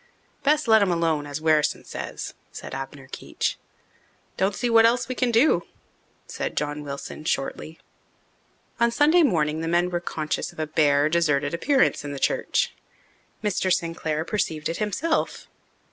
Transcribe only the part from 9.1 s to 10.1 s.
morning the men were